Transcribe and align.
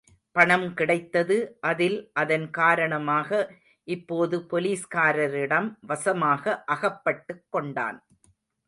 பணம் 0.35 0.73
கிடைத்தது 0.73 1.57
அதில், 1.59 1.97
அதன் 2.13 2.49
காரணமாக, 2.49 3.29
இப்போது 3.87 4.37
போலீஸ்காரரிடம் 4.51 5.69
வசமாக 5.81 6.63
அகப்பட்டுக்கொண்டான். 6.67 7.99